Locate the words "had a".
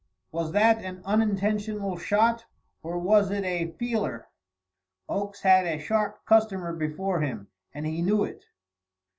5.41-5.77